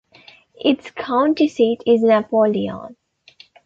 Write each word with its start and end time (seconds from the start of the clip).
Its 0.59 0.89
county 0.89 1.47
seat 1.47 1.83
is 1.85 2.01
Napoleon. 2.01 2.95